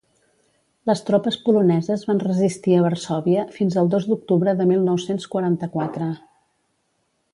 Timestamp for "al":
3.83-3.93